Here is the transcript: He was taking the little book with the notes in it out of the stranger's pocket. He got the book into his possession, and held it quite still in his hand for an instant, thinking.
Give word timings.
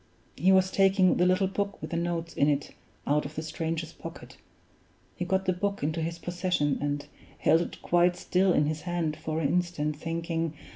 He 0.35 0.51
was 0.51 0.71
taking 0.71 1.17
the 1.17 1.27
little 1.27 1.45
book 1.45 1.79
with 1.79 1.91
the 1.91 1.95
notes 1.95 2.33
in 2.33 2.49
it 2.49 2.73
out 3.05 3.23
of 3.23 3.35
the 3.35 3.43
stranger's 3.43 3.93
pocket. 3.93 4.37
He 5.15 5.25
got 5.25 5.45
the 5.45 5.53
book 5.53 5.83
into 5.83 6.01
his 6.01 6.17
possession, 6.17 6.79
and 6.81 7.05
held 7.37 7.61
it 7.61 7.83
quite 7.83 8.15
still 8.15 8.51
in 8.51 8.65
his 8.65 8.81
hand 8.81 9.15
for 9.15 9.39
an 9.39 9.49
instant, 9.49 9.95
thinking. 9.97 10.55